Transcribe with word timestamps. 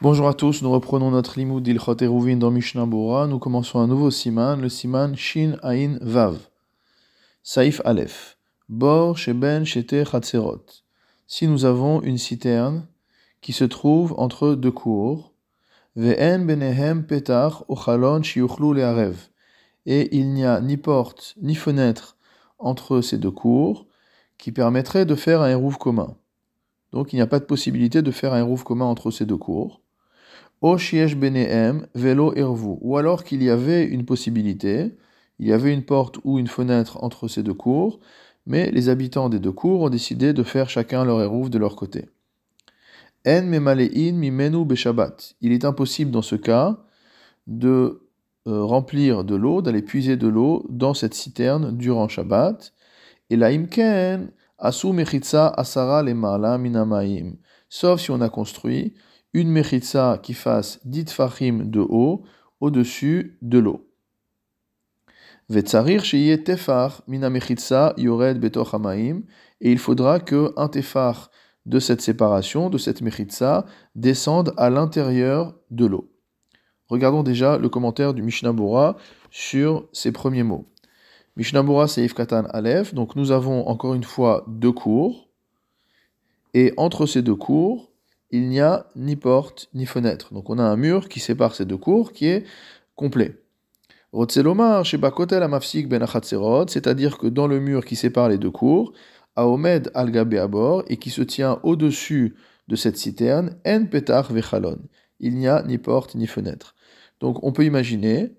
Bonjour 0.00 0.28
à 0.28 0.34
tous, 0.34 0.62
nous 0.62 0.70
reprenons 0.70 1.10
notre 1.10 1.40
limoud 1.40 1.64
d'Ilchot 1.64 1.96
Eruvin 2.04 2.36
dans 2.36 2.52
Mishnah 2.52 2.86
Bora. 2.86 3.26
Nous 3.26 3.40
commençons 3.40 3.80
un 3.80 3.88
nouveau 3.88 4.12
siman, 4.12 4.60
le 4.60 4.68
siman 4.68 5.16
Shin 5.16 5.56
Ain 5.64 5.98
Vav. 6.00 6.38
Saif 7.42 7.80
Aleph. 7.84 8.38
Bor 8.68 9.18
Sheben 9.18 9.64
Shete 9.64 10.08
Chatzerot. 10.08 10.64
Si 11.26 11.48
nous 11.48 11.64
avons 11.64 12.00
une 12.02 12.16
citerne 12.16 12.86
qui 13.40 13.52
se 13.52 13.64
trouve 13.64 14.14
entre 14.18 14.54
deux 14.54 14.70
cours, 14.70 15.32
Ve'en 15.96 16.46
Benehem 16.46 17.04
Petar 17.04 17.64
Ochalon 17.66 18.22
Shiuchlu 18.22 18.74
Learev. 18.74 19.16
Et 19.84 20.16
il 20.16 20.32
n'y 20.32 20.44
a 20.44 20.60
ni 20.60 20.76
porte 20.76 21.34
ni 21.42 21.56
fenêtre 21.56 22.16
entre 22.60 23.00
ces 23.00 23.18
deux 23.18 23.32
cours 23.32 23.88
qui 24.38 24.52
permettrait 24.52 25.06
de 25.06 25.16
faire 25.16 25.42
un 25.42 25.50
érouve 25.50 25.76
commun. 25.76 26.14
Donc 26.92 27.12
il 27.12 27.16
n'y 27.16 27.22
a 27.22 27.26
pas 27.26 27.40
de 27.40 27.46
possibilité 27.46 28.00
de 28.00 28.12
faire 28.12 28.32
un 28.32 28.38
érouve 28.38 28.62
commun 28.62 28.84
entre 28.84 29.10
ces 29.10 29.26
deux 29.26 29.36
cours. 29.36 29.80
Ou 30.60 30.76
alors 32.96 33.24
qu'il 33.24 33.42
y 33.42 33.50
avait 33.50 33.84
une 33.84 34.04
possibilité, 34.04 34.96
il 35.38 35.46
y 35.46 35.52
avait 35.52 35.72
une 35.72 35.84
porte 35.84 36.18
ou 36.24 36.38
une 36.38 36.48
fenêtre 36.48 37.02
entre 37.02 37.28
ces 37.28 37.42
deux 37.42 37.54
cours, 37.54 38.00
mais 38.46 38.70
les 38.70 38.88
habitants 38.88 39.28
des 39.28 39.38
deux 39.38 39.52
cours 39.52 39.82
ont 39.82 39.90
décidé 39.90 40.32
de 40.32 40.42
faire 40.42 40.70
chacun 40.70 41.04
leur 41.04 41.22
érouve 41.22 41.50
de 41.50 41.58
leur 41.58 41.76
côté. 41.76 42.06
En 43.26 43.42
mimenu 43.42 44.64
beshabbat. 44.64 45.34
Il 45.40 45.52
est 45.52 45.64
impossible 45.64 46.10
dans 46.10 46.22
ce 46.22 46.36
cas 46.36 46.78
de 47.46 48.08
euh, 48.46 48.64
remplir 48.64 49.24
de 49.24 49.34
l'eau, 49.34 49.60
d'aller 49.60 49.82
puiser 49.82 50.16
de 50.16 50.28
l'eau 50.28 50.64
dans 50.70 50.94
cette 50.94 51.14
citerne 51.14 51.76
durant 51.76 52.08
Shabbat. 52.08 52.72
Et 53.28 53.36
la 53.36 53.48
imken 53.48 54.30
asu 54.58 54.92
mechitza 54.92 55.48
asara 55.48 56.02
le 56.02 56.14
minamaim. 56.14 57.34
Sauf 57.68 58.00
si 58.00 58.10
on 58.10 58.20
a 58.22 58.30
construit 58.30 58.94
une 59.34 59.50
mechitza 59.50 60.18
qui 60.22 60.34
fasse 60.34 60.80
dit 60.84 61.04
fachim 61.06 61.64
de 61.64 61.80
haut 61.80 62.24
au-dessus 62.60 63.38
de 63.42 63.58
l'eau. 63.58 63.88
Vetzarir 65.48 66.04
sheye 66.04 66.42
tefar 66.44 67.02
mina 67.06 67.30
mechitza 67.30 67.94
yored 67.96 68.38
betoch 68.38 68.74
et 69.60 69.72
il 69.72 69.78
faudra 69.78 70.20
que 70.20 70.52
un 70.56 70.68
tefar 70.68 71.30
de 71.66 71.78
cette 71.78 72.00
séparation, 72.00 72.70
de 72.70 72.78
cette 72.78 73.02
mechitza, 73.02 73.66
descende 73.94 74.54
à 74.56 74.70
l'intérieur 74.70 75.54
de 75.70 75.86
l'eau. 75.86 76.10
Regardons 76.88 77.22
déjà 77.22 77.58
le 77.58 77.68
commentaire 77.68 78.14
du 78.14 78.22
Mishnah 78.22 78.52
Bora 78.52 78.96
sur 79.30 79.88
ces 79.92 80.12
premiers 80.12 80.42
mots. 80.42 80.64
Mishnah 81.36 81.62
Bora 81.62 81.86
Seif 81.86 82.14
Katan 82.14 82.44
Aleph, 82.50 82.94
donc 82.94 83.14
nous 83.16 83.30
avons 83.30 83.68
encore 83.68 83.94
une 83.94 84.04
fois 84.04 84.44
deux 84.48 84.72
cours, 84.72 85.28
et 86.54 86.72
entre 86.78 87.06
ces 87.06 87.22
deux 87.22 87.36
cours, 87.36 87.92
il 88.30 88.48
n'y 88.48 88.60
a 88.60 88.86
ni 88.96 89.16
porte 89.16 89.68
ni 89.74 89.86
fenêtre. 89.86 90.32
Donc 90.34 90.50
on 90.50 90.58
a 90.58 90.62
un 90.62 90.76
mur 90.76 91.08
qui 91.08 91.20
sépare 91.20 91.54
ces 91.54 91.64
deux 91.64 91.76
cours 91.76 92.12
qui 92.12 92.26
est 92.26 92.44
complet. 92.94 93.36
Ben 94.12 94.26
c'est-à-dire 96.68 97.18
que 97.18 97.26
dans 97.26 97.46
le 97.46 97.60
mur 97.60 97.84
qui 97.84 97.96
sépare 97.96 98.28
les 98.28 98.38
deux 98.38 98.50
cours, 98.50 98.92
Aomed 99.36 99.90
al 99.94 100.16
à 100.16 100.46
bord 100.48 100.82
et 100.88 100.96
qui 100.96 101.10
se 101.10 101.22
tient 101.22 101.60
au-dessus 101.62 102.34
de 102.68 102.76
cette 102.76 102.96
citerne, 102.96 103.56
En 103.66 103.84
petar 103.86 104.32
vechalon. 104.32 104.78
Il 105.20 105.36
n'y 105.36 105.46
a 105.46 105.62
ni 105.62 105.78
porte 105.78 106.14
ni 106.14 106.26
fenêtre. 106.26 106.74
Donc 107.20 107.42
on 107.44 107.52
peut 107.52 107.64
imaginer 107.64 108.34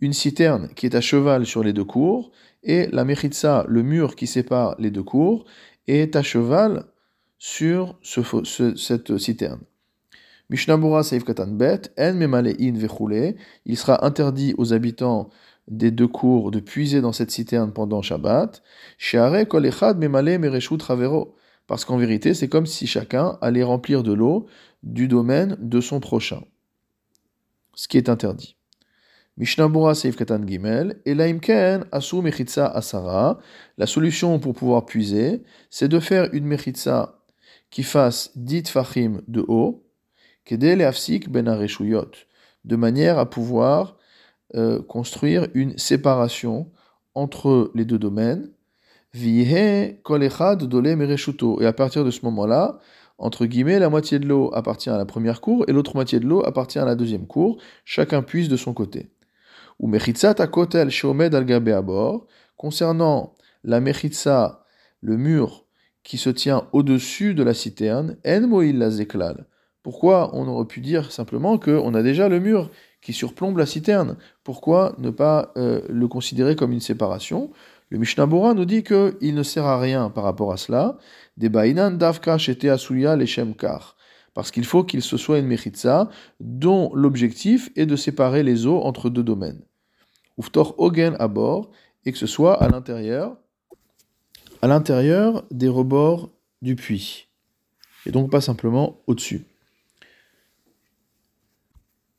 une 0.00 0.12
citerne 0.12 0.70
qui 0.74 0.86
est 0.86 0.94
à 0.94 1.00
cheval 1.00 1.44
sur 1.44 1.62
les 1.62 1.72
deux 1.72 1.84
cours, 1.84 2.30
et 2.62 2.88
la 2.92 3.04
mechitsa, 3.04 3.64
le 3.68 3.82
mur 3.82 4.16
qui 4.16 4.26
sépare 4.26 4.74
les 4.78 4.90
deux 4.90 5.02
cours, 5.02 5.44
est 5.86 6.16
à 6.16 6.22
cheval 6.22 6.86
sur 7.40 7.98
ce, 8.02 8.76
cette 8.76 9.18
citerne. 9.18 9.60
Mishnabura 10.50 11.02
Saif 11.02 11.24
Katan 11.24 11.48
Bet, 11.48 11.90
En 11.98 12.12
Memalein 12.12 12.74
Vechule, 12.76 13.36
il 13.64 13.76
sera 13.76 14.04
interdit 14.04 14.54
aux 14.58 14.72
habitants 14.72 15.30
des 15.68 15.90
deux 15.90 16.08
cours 16.08 16.50
de 16.50 16.60
puiser 16.60 17.00
dans 17.00 17.12
cette 17.12 17.30
citerne 17.30 17.72
pendant 17.72 18.02
Shabbat, 18.02 18.62
Sheare 18.98 19.48
Kol 19.48 19.66
Echad 19.66 19.98
Memale 19.98 20.38
Mereshut 20.38 20.82
Ravero, 20.82 21.34
parce 21.66 21.84
qu'en 21.84 21.96
vérité 21.96 22.34
c'est 22.34 22.48
comme 22.48 22.66
si 22.66 22.86
chacun 22.86 23.38
allait 23.40 23.62
remplir 23.62 24.02
de 24.02 24.12
l'eau 24.12 24.46
du 24.82 25.08
domaine 25.08 25.56
de 25.60 25.80
son 25.80 26.00
prochain, 26.00 26.42
ce 27.74 27.88
qui 27.88 27.96
est 27.96 28.08
interdit. 28.08 28.56
Mishnabura 29.36 29.94
Seif 29.94 30.16
Katan 30.16 30.46
Gimel, 30.46 31.00
et 31.06 31.14
Laimken 31.14 31.84
Asu 31.92 32.16
Mechitza 32.16 32.66
Asara, 32.66 33.38
la 33.78 33.86
solution 33.86 34.38
pour 34.40 34.54
pouvoir 34.54 34.84
puiser, 34.84 35.42
c'est 35.70 35.88
de 35.88 36.00
faire 36.00 36.28
une 36.34 36.44
Mechitza 36.44 37.19
qui 37.70 37.82
fasse 37.82 38.32
dit 38.36 38.64
fachim 38.64 39.22
de 39.28 39.44
haut, 39.46 39.84
ben 41.28 41.44
de 42.64 42.76
manière 42.76 43.18
à 43.18 43.30
pouvoir 43.30 43.96
euh, 44.56 44.82
construire 44.82 45.46
une 45.54 45.78
séparation 45.78 46.70
entre 47.14 47.70
les 47.74 47.84
deux 47.84 47.98
domaines. 47.98 48.50
Et 49.14 49.96
à 51.66 51.72
partir 51.72 52.04
de 52.04 52.10
ce 52.10 52.24
moment-là, 52.24 52.78
entre 53.18 53.46
guillemets, 53.46 53.78
la 53.78 53.90
moitié 53.90 54.18
de 54.18 54.26
l'eau 54.26 54.50
appartient 54.54 54.90
à 54.90 54.96
la 54.96 55.04
première 55.04 55.40
cour 55.40 55.64
et 55.68 55.72
l'autre 55.72 55.94
moitié 55.94 56.18
de 56.20 56.26
l'eau 56.26 56.44
appartient 56.44 56.78
à 56.78 56.84
la 56.84 56.94
deuxième 56.94 57.26
cour. 57.26 57.60
Chacun 57.84 58.22
puise 58.22 58.48
de 58.48 58.56
son 58.56 58.72
côté. 58.72 59.10
Ou 59.78 59.92
al 59.94 60.90
Concernant 62.56 63.34
la 63.62 63.80
mechitza, 63.80 64.64
le 65.00 65.16
mur 65.16 65.66
qui 66.02 66.18
se 66.18 66.30
tient 66.30 66.68
au-dessus 66.72 67.34
de 67.34 67.42
la 67.42 67.54
citerne, 67.54 68.16
en 68.26 68.40
moïl. 68.46 68.94
Pourquoi 69.82 70.30
on 70.34 70.46
aurait 70.46 70.66
pu 70.66 70.80
dire 70.80 71.10
simplement 71.10 71.58
qu'on 71.58 71.94
a 71.94 72.02
déjà 72.02 72.28
le 72.28 72.40
mur 72.40 72.70
qui 73.00 73.12
surplombe 73.12 73.56
la 73.56 73.66
citerne 73.66 74.16
Pourquoi 74.44 74.94
ne 74.98 75.10
pas 75.10 75.52
euh, 75.56 75.80
le 75.88 76.08
considérer 76.08 76.56
comme 76.56 76.72
une 76.72 76.80
séparation? 76.80 77.50
Le 77.88 77.98
Mishnah 77.98 78.26
Bora 78.26 78.54
nous 78.54 78.66
dit 78.66 78.82
qu'il 78.82 79.34
ne 79.34 79.42
sert 79.42 79.66
à 79.66 79.80
rien 79.80 80.10
par 80.10 80.24
rapport 80.24 80.52
à 80.52 80.56
cela. 80.56 80.98
Des. 81.36 81.50
Parce 84.32 84.50
qu'il 84.50 84.64
faut 84.64 84.84
qu'il 84.84 85.02
se 85.02 85.16
soit 85.16 85.38
une 85.38 85.46
mechitza 85.46 86.08
dont 86.38 86.92
l'objectif 86.94 87.70
est 87.74 87.86
de 87.86 87.96
séparer 87.96 88.42
les 88.42 88.66
eaux 88.66 88.80
entre 88.82 89.10
deux 89.10 89.24
domaines. 89.24 89.62
Uftor 90.38 90.74
ogen 90.78 91.16
à 91.18 91.26
bord 91.26 91.70
et 92.04 92.12
que 92.12 92.18
ce 92.18 92.26
soit 92.26 92.62
à 92.62 92.68
l'intérieur 92.68 93.36
à 94.62 94.66
l'intérieur 94.66 95.44
des 95.50 95.68
rebords 95.68 96.30
du 96.62 96.76
puits, 96.76 97.28
et 98.06 98.10
donc 98.10 98.30
pas 98.30 98.40
simplement 98.40 99.00
au-dessus. 99.06 99.44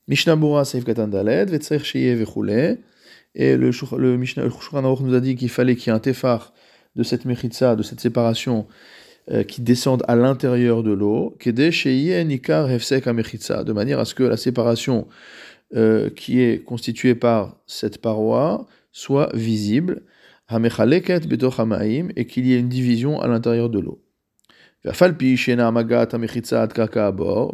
Mishnah 0.08 0.36
Daled, 0.36 1.50
Sheye 1.84 2.14
Vechule, 2.14 2.78
et 3.34 3.56
le, 3.56 3.70
le 3.96 4.16
Mishnah 4.16 4.44
nous 4.44 5.14
a 5.14 5.20
dit 5.20 5.36
qu'il 5.36 5.48
fallait 5.48 5.76
qu'il 5.76 5.86
y 5.86 5.90
ait 5.90 5.96
un 5.96 6.00
tefar 6.00 6.52
de 6.96 7.02
cette 7.02 7.24
mechitza, 7.24 7.76
de 7.76 7.82
cette 7.82 8.00
séparation, 8.00 8.66
euh, 9.30 9.44
qui 9.44 9.62
descende 9.62 10.02
à 10.08 10.16
l'intérieur 10.16 10.82
de 10.82 10.90
l'eau, 10.90 11.36
Nikar 11.46 12.70
Hefsek 12.70 13.08
de 13.08 13.72
manière 13.72 14.00
à 14.00 14.04
ce 14.04 14.14
que 14.16 14.24
la 14.24 14.36
séparation 14.36 15.06
euh, 15.76 16.10
qui 16.10 16.40
est 16.40 16.64
constituée 16.64 17.14
par 17.14 17.56
cette 17.66 17.98
paroi 17.98 18.66
soit 18.90 19.30
visible 19.32 20.02
et 20.50 22.26
qu'il 22.26 22.46
y 22.46 22.54
ait 22.54 22.58
une 22.58 22.68
division 22.68 23.20
à 23.20 23.28
l'intérieur 23.28 23.70
de 23.70 23.78
l'eau. 23.78 24.02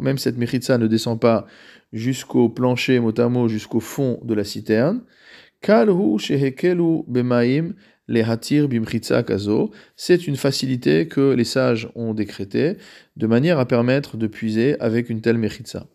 Même 0.01 0.17
cette 0.17 0.37
mechitza 0.37 0.77
ne 0.77 0.87
descend 0.87 1.19
pas 1.19 1.45
jusqu'au 1.93 2.49
plancher, 2.49 2.99
motamo, 2.99 3.47
jusqu'au 3.47 3.79
fond 3.79 4.19
de 4.23 4.33
la 4.33 4.43
citerne. 4.43 5.03
C'est 9.95 10.27
une 10.27 10.35
facilité 10.35 11.07
que 11.07 11.33
les 11.33 11.43
sages 11.43 11.89
ont 11.95 12.13
décrétée 12.15 12.77
de 13.15 13.27
manière 13.27 13.59
à 13.59 13.67
permettre 13.67 14.17
de 14.17 14.25
puiser 14.27 14.79
avec 14.79 15.09
une 15.09 15.21
telle 15.21 15.37
mechitza 15.37 15.85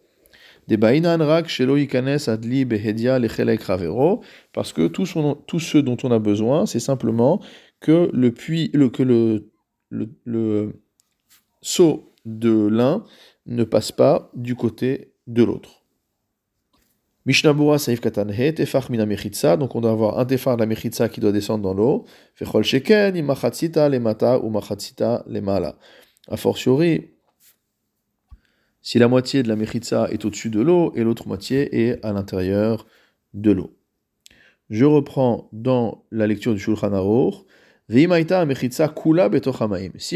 parce 4.52 4.72
que 4.72 4.86
tout, 4.86 5.06
ce 5.06 5.78
dont 5.78 5.96
on 6.02 6.10
a 6.10 6.18
besoin, 6.18 6.66
c'est 6.66 6.80
simplement 6.80 7.40
que 7.80 8.10
le 8.12 8.32
puits, 8.32 8.70
le, 8.72 8.88
que 8.88 9.02
le, 9.02 9.50
le, 9.90 10.82
seau 11.60 12.12
de 12.24 12.66
l'un 12.66 13.04
ne 13.46 13.64
passe 13.64 13.92
pas 13.92 14.30
du 14.34 14.54
côté 14.54 15.12
de 15.26 15.42
l'autre. 15.42 15.82
Mishnabura 17.26 17.78
Saif 17.78 18.00
Katanhe, 18.00 18.54
Tefach 18.54 18.90
Mina 18.90 19.06
Mechitza, 19.06 19.56
donc 19.56 19.74
on 19.74 19.80
doit 19.80 19.92
avoir 19.92 20.18
un 20.18 20.26
Tefar 20.26 20.56
de 20.56 20.62
la 20.62 20.66
Mechitza 20.66 21.08
qui 21.08 21.20
doit 21.20 21.32
descendre 21.32 21.62
dans 21.62 21.72
l'eau, 21.72 22.04
Fechol 22.34 22.64
Sheken, 22.64 23.16
Imachatzita, 23.16 23.88
Lemata 23.88 24.38
ou 24.40 24.50
Machatzita, 24.50 25.24
Lemala. 25.26 25.76
A 26.28 26.36
fortiori, 26.36 27.13
si 28.84 28.98
la 28.98 29.08
moitié 29.08 29.42
de 29.42 29.48
la 29.48 29.56
mechitza 29.56 30.08
est 30.12 30.24
au-dessus 30.26 30.50
de 30.50 30.60
l'eau 30.60 30.92
et 30.94 31.02
l'autre 31.02 31.26
moitié 31.26 31.88
est 31.88 32.04
à 32.04 32.12
l'intérieur 32.12 32.86
de 33.32 33.50
l'eau. 33.50 33.72
Je 34.68 34.84
reprends 34.84 35.48
dans 35.52 36.04
la 36.12 36.26
lecture 36.26 36.52
du 36.52 36.60
Shulchan 36.60 36.92
Aruch. 36.92 37.34
Si 37.90 38.06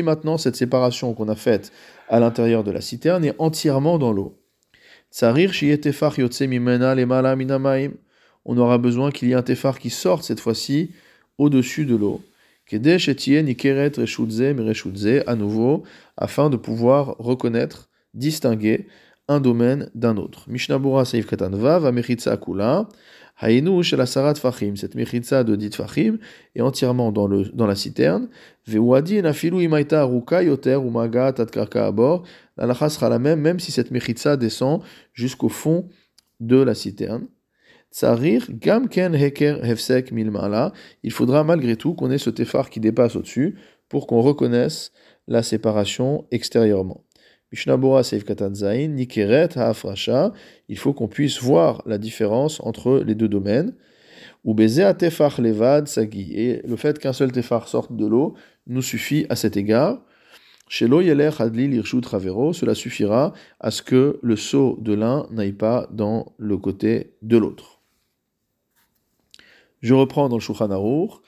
maintenant 0.03 0.37
cette 0.38 0.56
séparation 0.56 1.15
qu'on 1.15 1.29
a 1.29 1.35
faite 1.35 1.73
à 2.11 2.20
l'intérieur 2.20 2.62
de 2.62 2.70
la 2.70 2.82
citerne 2.82 3.25
est 3.25 3.35
entièrement 3.38 3.99
dans 3.99 4.12
l'eau. 4.12 4.38
On 8.44 8.59
aura 8.59 8.79
besoin 8.79 9.11
qu'il 9.11 9.29
y 9.29 9.32
ait 9.32 9.35
un 9.35 9.43
tefar 9.43 9.79
qui 9.79 9.91
sorte 9.91 10.25
cette 10.25 10.41
fois-ci 10.41 10.91
au-dessus 11.38 11.87
de 11.87 11.97
l'eau. 11.97 12.21
À 15.26 15.37
nouveau, 15.37 15.82
afin 16.19 16.50
de 16.50 16.56
pouvoir 16.56 17.17
reconnaître, 17.19 17.88
distinguer 18.14 18.87
un 19.28 19.40
domaine 19.40 19.90
d'un 19.94 20.16
autre. 20.16 20.44
Mishnabura 20.49 21.05
Saif 21.05 21.26
Katan 21.26 21.50
Vav, 21.50 21.93
Kula, 22.40 22.88
Hainu 23.40 23.82
Shel 23.82 24.00
Asarat 24.00 24.34
Fachim. 24.34 24.75
Cette 24.76 24.94
Mechitza 24.94 25.44
de 25.44 25.55
dit 25.55 25.70
Fachim 25.70 26.19
est 26.55 26.62
entièrement 26.62 27.12
dans, 27.12 27.26
le, 27.26 27.44
dans 27.44 27.66
la 27.66 27.76
citerne. 27.76 28.28
Vewadi 28.66 29.22
Nafilu 29.22 29.62
Imaita 29.62 30.00
Aruka 30.00 30.43
Yoter 30.43 30.76
Umaga 30.76 31.32
Tatkarka 31.32 31.87
Abor. 31.87 32.25
La 32.56 32.75
sera 32.75 33.08
la 33.08 33.19
même, 33.19 33.40
même 33.40 33.60
si 33.60 33.70
cette 33.70 33.90
Mechitza 33.90 34.37
descend 34.37 34.82
jusqu'au 35.12 35.49
fond 35.49 35.88
de 36.40 36.56
la 36.56 36.75
citerne. 36.75 37.26
Tsarir 37.93 38.46
Gamken 38.50 39.14
Heker 39.14 39.64
Hefsek 39.64 40.11
Milmala. 40.12 40.72
Il 41.02 41.12
faudra 41.12 41.44
malgré 41.44 41.76
tout 41.76 41.94
qu'on 41.94 42.11
ait 42.11 42.19
ce 42.19 42.31
tefar 42.31 42.70
qui 42.70 42.81
dépasse 42.81 43.16
au-dessus 43.16 43.56
pour 43.88 44.06
qu'on 44.06 44.20
reconnaisse 44.20 44.93
la 45.26 45.43
séparation 45.43 46.26
extérieurement. 46.31 47.04
Nikeret 47.53 49.49
il 50.69 50.79
faut 50.79 50.93
qu'on 50.93 51.09
puisse 51.09 51.41
voir 51.41 51.83
la 51.87 51.99
différence 51.99 52.61
entre 52.61 53.03
les 53.06 53.15
deux 53.15 53.29
domaines. 53.29 53.75
Ou 54.45 54.55
et 54.61 54.67
le 56.67 56.77
fait 56.77 56.99
qu'un 56.99 57.12
seul 57.12 57.33
tefar 57.33 57.69
sorte 57.69 57.95
de 57.95 58.06
l'eau 58.06 58.35
nous 58.67 58.83
suffit 58.83 59.27
à 59.29 59.37
cet 59.37 59.56
égard. 59.56 60.00
Shelo 60.69 61.00
Yeler 61.00 61.31
Hadli 61.39 61.69
Lirshut 61.69 62.05
Ravero, 62.05 62.53
cela 62.53 62.75
suffira 62.75 63.33
à 63.59 63.71
ce 63.71 63.83
que 63.83 64.19
le 64.23 64.37
seau 64.37 64.77
de 64.83 64.93
l'un 64.93 65.27
n'aille 65.31 65.53
pas 65.53 65.89
dans 65.91 66.35
le 66.37 66.59
côté 66.59 67.15
de 67.23 67.39
l'autre. 67.39 67.81
Je 69.81 69.95
reprends 69.95 70.29
dans 70.29 70.37
le 70.37 70.43
Shulchan 70.43 70.71
Aruch. 70.71 71.23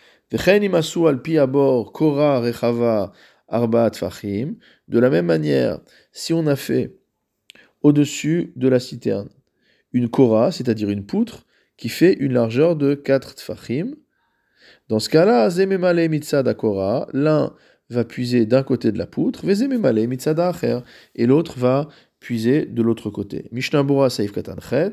Kora 1.92 2.40
rechava 2.40 3.12
arba 3.50 3.90
fachim. 3.92 4.54
De 4.88 4.98
la 4.98 5.10
même 5.10 5.26
manière, 5.26 5.80
si 6.12 6.32
on 6.32 6.46
a 6.46 6.56
fait 6.56 6.96
au-dessus 7.82 8.52
de 8.56 8.68
la 8.68 8.80
citerne 8.80 9.28
une 9.92 10.08
kora, 10.08 10.52
c'est-à-dire 10.52 10.88
une 10.88 11.04
poutre, 11.04 11.44
qui 11.76 11.88
fait 11.88 12.14
une 12.14 12.34
largeur 12.34 12.76
de 12.76 12.94
4 12.94 13.34
tfachim, 13.34 13.96
dans 14.88 14.98
ce 14.98 15.08
cas-là, 15.08 15.50
zememale 15.50 16.08
mitzad 16.08 16.52
kora, 16.56 17.08
l'un 17.12 17.54
va 17.90 18.04
puiser 18.04 18.46
d'un 18.46 18.62
côté 18.62 18.92
de 18.92 18.98
la 18.98 19.06
poutre, 19.06 19.44
vezememale 19.44 19.98
et 19.98 21.26
l'autre 21.26 21.58
va 21.58 21.88
puiser 22.20 22.66
de 22.66 22.82
l'autre 22.82 23.10
côté. 23.10 23.48
Mishnah 23.50 23.82
Bura 23.82 24.10
Saif 24.10 24.32
Katanchet, 24.32 24.92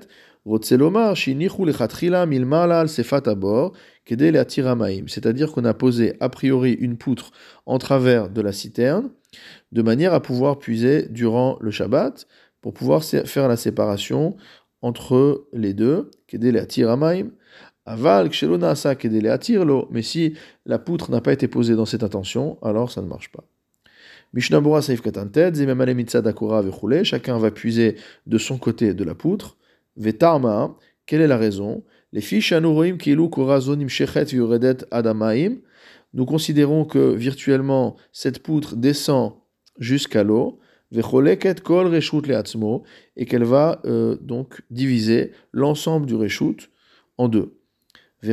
c'est-à-dire 5.08 5.52
qu'on 5.52 5.66
a 5.66 5.74
posé 5.74 6.16
a 6.22 6.30
priori 6.30 6.72
une 6.72 6.98
poutre 6.98 7.32
en 7.66 7.78
travers 7.78 8.30
de 8.30 8.40
la 8.40 8.54
citerne, 8.54 9.10
de 9.74 9.82
manière 9.82 10.14
à 10.14 10.22
pouvoir 10.22 10.58
puiser 10.58 11.08
durant 11.10 11.58
le 11.60 11.70
Shabbat, 11.70 12.28
pour 12.62 12.74
pouvoir 12.74 13.04
faire 13.04 13.50
la 13.50 13.58
séparation 13.58 14.38
entre 14.82 15.46
les 15.52 15.74
deux, 15.74 16.12
mais 19.92 20.02
si 20.02 20.34
la 20.66 20.80
poutre 20.80 21.12
n'a 21.12 21.22
pas 21.22 21.34
été 21.34 21.48
posée 21.48 21.76
dans 21.76 21.86
cette 21.86 22.04
intention, 22.04 22.58
alors 22.62 22.92
ça 22.92 23.02
ne 23.02 23.08
marche 23.08 23.32
pas. 23.32 23.44
chacun 27.04 27.38
va 27.38 27.52
puiser 27.52 27.96
de 28.26 28.38
son 28.38 28.58
côté 28.58 28.94
de 28.94 29.04
la 29.04 29.16
poutre. 29.16 29.58
Vetarma, 29.98 30.76
quelle 31.06 31.22
est 31.22 31.28
la 31.28 31.38
raison? 31.38 31.84
Les 32.14 32.22
fiches 32.22 32.54
adamaim. 34.92 35.58
Nous 36.14 36.26
considérons 36.26 36.86
que 36.86 37.14
virtuellement 37.14 37.98
cette 38.12 38.40
poutre 38.40 38.76
descend 38.76 39.34
jusqu'à 39.78 40.24
l'eau. 40.24 40.60
kol 41.04 41.28
et 43.18 43.26
qu'elle 43.26 43.44
va 43.44 43.82
euh, 43.86 44.18
donc 44.22 44.62
diviser 44.70 45.32
l'ensemble 45.52 46.06
du 46.06 46.16
reshut 46.16 46.70
en 47.18 47.28
deux. 47.28 47.58
Et 48.24 48.30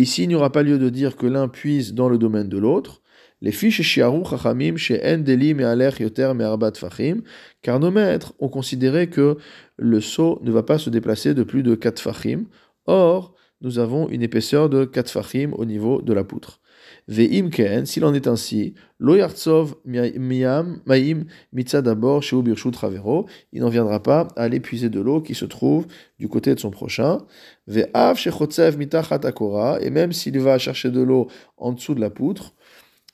ici, 0.00 0.22
il 0.22 0.28
n'y 0.28 0.34
aura 0.34 0.52
pas 0.52 0.62
lieu 0.62 0.78
de 0.78 0.88
dire 0.88 1.16
que 1.16 1.26
l'un 1.26 1.48
puise 1.48 1.92
dans 1.92 2.08
le 2.08 2.16
domaine 2.18 2.48
de 2.48 2.56
l'autre. 2.56 3.01
Les 3.42 3.50
fiches 3.50 3.82
shiaru 3.82 4.24
chachamim 4.24 4.76
chez 4.76 5.00
endeli 5.04 5.52
me'alech 5.52 5.98
yoter 5.98 6.32
me'arbat 6.32 6.74
fachim, 6.76 7.22
car 7.60 7.80
nos 7.80 7.90
maîtres 7.90 8.34
ont 8.38 8.48
considéré 8.48 9.10
que 9.10 9.36
le 9.76 10.00
seau 10.00 10.38
ne 10.44 10.52
va 10.52 10.62
pas 10.62 10.78
se 10.78 10.90
déplacer 10.90 11.34
de 11.34 11.42
plus 11.42 11.64
de 11.64 11.74
4 11.74 12.00
fachim. 12.00 12.44
Or, 12.86 13.34
nous 13.60 13.80
avons 13.80 14.08
une 14.08 14.22
épaisseur 14.22 14.68
de 14.68 14.84
4 14.84 15.10
fachim 15.10 15.50
au 15.54 15.64
niveau 15.64 16.02
de 16.02 16.12
la 16.12 16.22
poutre. 16.22 16.60
Ve'im 17.08 17.50
ken, 17.50 17.84
s'il 17.84 18.04
en 18.04 18.14
est 18.14 18.28
ainsi, 18.28 18.74
lo 19.00 19.16
yartzov 19.16 19.74
miyam 19.84 20.80
ma'im 20.86 21.24
mitzadabor 21.52 22.22
sheu 22.22 22.42
birshut 22.42 22.70
travero, 22.72 23.26
il 23.52 23.62
n'en 23.62 23.70
viendra 23.70 24.00
pas 24.00 24.28
à 24.36 24.42
aller 24.44 24.60
puiser 24.60 24.88
de 24.88 25.00
l'eau 25.00 25.20
qui 25.20 25.34
se 25.34 25.44
trouve 25.44 25.86
du 26.20 26.28
côté 26.28 26.54
de 26.54 26.60
son 26.60 26.70
prochain. 26.70 27.18
Ve'av 27.66 28.16
shechotzev 28.16 28.78
mitachat 28.78 29.20
akora, 29.24 29.80
et 29.80 29.90
même 29.90 30.12
s'il 30.12 30.38
va 30.38 30.58
chercher 30.58 30.90
de 30.90 31.00
l'eau 31.00 31.26
en 31.56 31.72
dessous 31.72 31.96
de 31.96 32.00
la 32.00 32.10
poutre, 32.10 32.54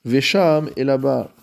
Vesham 0.05 0.69
et 0.77 0.83
là-bas, 0.83 1.33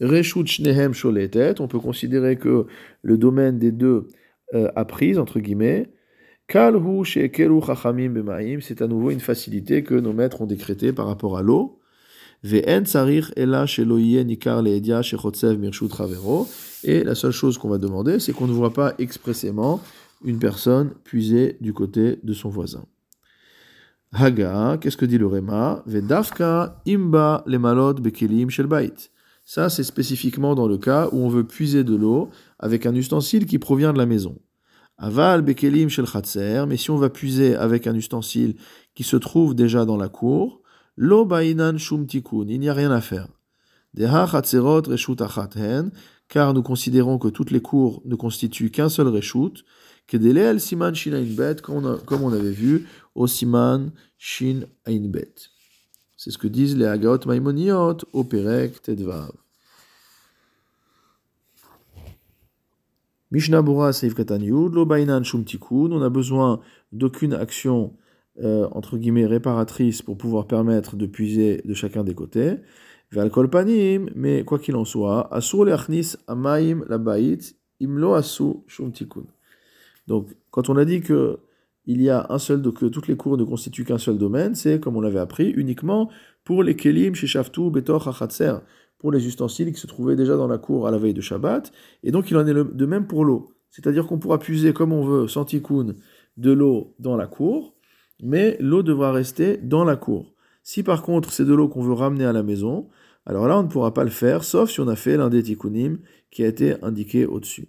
Reshut 0.00 0.46
Shnehem 0.46 0.92
Sholetet, 0.92 1.60
on 1.60 1.68
peut 1.68 1.78
considérer 1.78 2.36
que 2.36 2.66
le 3.02 3.18
domaine 3.18 3.58
des 3.58 3.72
deux 3.72 4.08
euh, 4.54 4.68
a 4.76 4.84
prise, 4.84 5.18
entre 5.18 5.40
guillemets. 5.40 5.90
Kalhu 6.48 7.04
Shekeru 7.04 7.60
Chachamim 7.64 8.10
Bemaim, 8.10 8.58
c'est 8.60 8.80
à 8.82 8.86
nouveau 8.86 9.10
une 9.10 9.20
facilité 9.20 9.82
que 9.82 9.94
nos 9.94 10.12
maîtres 10.12 10.42
ont 10.42 10.46
décrété 10.46 10.92
par 10.92 11.06
rapport 11.06 11.36
à 11.36 11.42
l'eau. 11.42 11.80
Ve'en 12.44 12.84
Tsarir 12.84 13.32
Ela 13.36 13.66
Sheloye 13.66 14.22
Nikar 14.24 14.62
Leedia 14.62 15.02
Shechotsev 15.02 15.58
Mirshut 15.58 15.92
Ravero. 15.92 16.46
Et 16.84 17.02
la 17.02 17.14
seule 17.14 17.32
chose 17.32 17.58
qu'on 17.58 17.68
va 17.68 17.78
demander, 17.78 18.20
c'est 18.20 18.32
qu'on 18.32 18.46
ne 18.46 18.52
voit 18.52 18.72
pas 18.72 18.94
expressément 18.98 19.80
une 20.24 20.38
personne 20.38 20.90
puiser 21.04 21.56
du 21.60 21.72
côté 21.72 22.18
de 22.22 22.32
son 22.32 22.48
voisin. 22.48 22.84
Haga, 24.18 24.78
qu'est-ce 24.80 24.96
que 24.96 25.04
dit 25.04 25.18
le 25.18 25.26
Réma 25.26 25.82
Vedafka 25.84 26.80
imba 26.86 27.42
lemalot 27.46 27.94
bekelim 27.94 28.48
shel 28.48 28.66
Ça, 29.44 29.68
c'est 29.68 29.82
spécifiquement 29.82 30.54
dans 30.54 30.66
le 30.66 30.78
cas 30.78 31.10
où 31.12 31.18
on 31.18 31.28
veut 31.28 31.44
puiser 31.44 31.84
de 31.84 31.94
l'eau 31.94 32.30
avec 32.58 32.86
un 32.86 32.94
ustensile 32.94 33.44
qui 33.44 33.58
provient 33.58 33.92
de 33.92 33.98
la 33.98 34.06
maison. 34.06 34.38
Aval 34.96 35.42
bekelim 35.42 35.90
shel 35.90 36.06
mais 36.66 36.78
si 36.78 36.90
on 36.90 36.96
va 36.96 37.10
puiser 37.10 37.56
avec 37.56 37.86
un 37.86 37.94
ustensile 37.94 38.56
qui 38.94 39.02
se 39.02 39.16
trouve 39.16 39.54
déjà 39.54 39.84
dans 39.84 39.98
la 39.98 40.08
cour, 40.08 40.62
lo 40.96 41.26
bainan 41.26 41.76
shum 41.76 42.06
tikun, 42.06 42.46
il 42.48 42.60
n'y 42.60 42.70
a 42.70 42.74
rien 42.74 42.92
à 42.92 43.02
faire. 43.02 43.28
Deha 43.92 44.26
chatzerot 44.26 44.82
reshut 44.88 45.20
car 46.28 46.54
nous 46.54 46.62
considérons 46.62 47.18
que 47.18 47.28
toutes 47.28 47.50
les 47.50 47.60
cours 47.60 48.02
ne 48.06 48.14
constituent 48.14 48.70
qu'un 48.70 48.88
seul 48.88 49.08
reshut, 49.08 49.62
Kedelel 50.06 50.60
siman 50.60 50.94
shin 50.94 51.20
bet, 51.36 51.56
comme 51.62 52.22
on 52.22 52.32
avait 52.32 52.50
vu 52.50 52.86
au 53.14 53.26
siman 53.26 53.90
shin 54.18 54.66
bet. 54.86 55.34
C'est 56.16 56.30
ce 56.30 56.38
que 56.38 56.48
disent 56.48 56.76
les 56.76 56.86
Agaot 56.86 57.26
Maimoniot 57.26 57.98
au 58.12 58.24
Perek 58.24 58.80
Tedvav. 58.82 59.32
Mishnah 63.32 63.60
Bura 63.60 63.92
Seif 63.92 64.14
Katan 64.14 64.38
Lo 64.38 64.86
Bainan 64.86 65.24
Shum 65.24 65.44
Tikkun, 65.44 65.90
on 65.92 66.00
a 66.00 66.08
besoin 66.08 66.60
d'aucune 66.92 67.34
action 67.34 67.92
euh, 68.38 68.68
entre 68.72 68.98
guillemets 68.98 69.26
réparatrice 69.26 70.02
pour 70.02 70.16
pouvoir 70.16 70.46
permettre 70.46 70.94
de 70.96 71.06
puiser 71.06 71.62
de 71.64 71.74
chacun 71.74 72.04
des 72.04 72.14
côtés. 72.14 72.56
Ve'al 73.12 73.30
panim, 73.30 74.10
mais 74.14 74.44
quoi 74.44 74.58
qu'il 74.58 74.76
en 74.76 74.84
soit, 74.84 75.32
Asur 75.32 75.64
le'achnis 75.64 76.14
amaim 76.26 76.84
la 76.88 76.98
bait, 76.98 77.38
imlo 77.80 78.14
asu 78.14 78.64
shum 78.66 78.92
tikkun. 78.92 79.24
Donc, 80.06 80.28
quand 80.50 80.68
on 80.68 80.76
a 80.76 80.84
dit 80.84 81.00
que 81.00 81.38
y 81.86 82.08
a 82.08 82.26
un 82.30 82.38
seul, 82.38 82.62
que 82.72 82.86
toutes 82.86 83.08
les 83.08 83.16
cours 83.16 83.36
ne 83.36 83.44
constituent 83.44 83.84
qu'un 83.84 83.98
seul 83.98 84.18
domaine, 84.18 84.54
c'est, 84.54 84.80
comme 84.80 84.96
on 84.96 85.00
l'avait 85.00 85.20
appris, 85.20 85.50
uniquement 85.50 86.10
pour 86.44 86.62
les 86.62 86.76
kelim, 86.76 87.14
shaftu, 87.14 87.70
betor, 87.70 88.08
hachatser, 88.08 88.54
pour 88.98 89.12
les 89.12 89.26
ustensiles 89.26 89.72
qui 89.72 89.80
se 89.80 89.86
trouvaient 89.86 90.16
déjà 90.16 90.36
dans 90.36 90.48
la 90.48 90.58
cour 90.58 90.86
à 90.86 90.90
la 90.90 90.98
veille 90.98 91.14
de 91.14 91.20
Shabbat. 91.20 91.70
Et 92.02 92.10
donc, 92.10 92.30
il 92.30 92.36
en 92.36 92.46
est 92.46 92.54
de 92.54 92.86
même 92.86 93.06
pour 93.06 93.24
l'eau. 93.24 93.52
C'est-à-dire 93.70 94.06
qu'on 94.06 94.18
pourra 94.18 94.38
puiser 94.38 94.72
comme 94.72 94.92
on 94.92 95.04
veut, 95.04 95.28
sans 95.28 95.44
tikkun, 95.44 95.94
de 96.36 96.50
l'eau 96.50 96.94
dans 96.98 97.16
la 97.16 97.26
cour, 97.26 97.74
mais 98.22 98.56
l'eau 98.60 98.82
devra 98.82 99.12
rester 99.12 99.56
dans 99.58 99.84
la 99.84 99.96
cour. 99.96 100.34
Si 100.62 100.82
par 100.82 101.02
contre 101.02 101.32
c'est 101.32 101.44
de 101.44 101.54
l'eau 101.54 101.68
qu'on 101.68 101.82
veut 101.82 101.92
ramener 101.92 102.24
à 102.24 102.32
la 102.32 102.42
maison, 102.42 102.88
alors 103.24 103.46
là 103.48 103.58
on 103.58 103.62
ne 103.62 103.68
pourra 103.68 103.94
pas 103.94 104.04
le 104.04 104.10
faire, 104.10 104.44
sauf 104.44 104.70
si 104.70 104.80
on 104.80 104.88
a 104.88 104.96
fait 104.96 105.16
l'un 105.16 105.28
des 105.28 105.42
tikkunim 105.42 105.98
qui 106.30 106.42
a 106.42 106.46
été 106.46 106.82
indiqué 106.82 107.26
au-dessus 107.26 107.68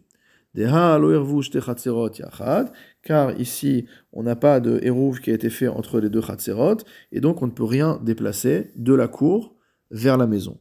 car 3.04 3.40
ici 3.40 3.86
on 4.12 4.24
n'a 4.24 4.36
pas 4.36 4.60
de 4.60 4.80
hérouv 4.82 5.20
qui 5.20 5.32
a 5.32 5.34
été 5.34 5.50
fait 5.50 5.68
entre 5.68 6.00
les 6.00 6.10
deux 6.10 6.22
chatzerot, 6.22 6.78
et 7.12 7.22
donc 7.22 7.42
on 7.42 7.48
ne 7.48 7.52
peut 7.52 7.64
rien 7.64 8.00
déplacer 8.04 8.72
de 8.76 8.94
la 8.94 9.08
cour 9.08 9.56
vers 9.92 10.18
la 10.18 10.28
maison. 10.28 10.60